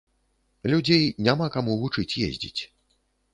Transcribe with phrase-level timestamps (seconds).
[0.73, 2.61] Людзей няма каму вучыць ездзіць.